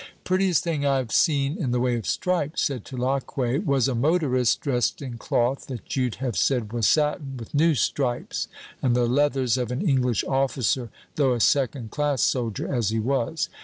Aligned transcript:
"Prettiest 0.23 0.63
thing 0.63 0.83
I've 0.83 1.11
seen 1.11 1.59
in 1.59 1.69
the 1.69 1.79
way 1.79 1.95
of 1.95 2.07
stripes," 2.07 2.63
said 2.63 2.83
Tulacque, 2.85 3.37
"was 3.37 3.87
a 3.87 3.93
motorist, 3.93 4.59
dressed 4.59 4.99
in 4.99 5.19
cloth 5.19 5.67
that 5.67 5.95
you'd 5.95 6.15
have 6.15 6.35
said 6.35 6.73
was 6.73 6.87
satin, 6.87 7.37
with 7.37 7.53
new 7.53 7.75
stripes, 7.75 8.47
and 8.81 8.95
the 8.95 9.05
leathers 9.05 9.57
of 9.57 9.71
an 9.71 9.87
English 9.87 10.23
officer, 10.27 10.89
though 11.17 11.33
a 11.35 11.39
second 11.39 11.91
class 11.91 12.23
soldier 12.23 12.67
as 12.73 12.89
he 12.89 12.99
was. 12.99 13.47